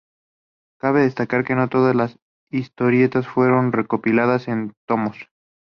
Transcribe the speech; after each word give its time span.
Cabe 0.79 1.01
destacar 1.01 1.45
que 1.45 1.53
no 1.53 1.69
todas 1.69 1.95
las 1.95 2.17
historietas 2.49 3.27
fueron 3.27 3.71
recopiladas 3.71 4.47
en 4.47 4.73
tomos. 4.87 5.29